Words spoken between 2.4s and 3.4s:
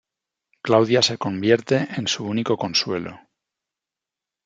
consuelo.